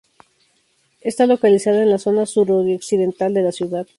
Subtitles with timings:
[1.01, 3.85] Está localizada en la zona suroccidental de la ciudad.